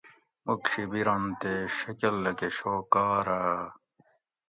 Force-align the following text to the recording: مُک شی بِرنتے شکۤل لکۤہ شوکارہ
مُک 0.45 0.61
شی 0.71 0.83
بِرنتے 0.91 1.53
شکۤل 1.77 2.15
لکۤہ 2.23 2.49
شوکارہ 2.57 3.41